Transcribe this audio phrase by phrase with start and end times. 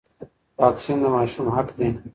[0.61, 1.89] واکسین د ماشوم حق دی.